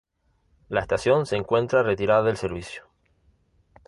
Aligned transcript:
La 0.67 0.79
estación 0.81 1.27
se 1.27 1.35
encuentra 1.35 1.83
retirada 1.83 2.23
del 2.23 2.35
servicio. 2.35 2.89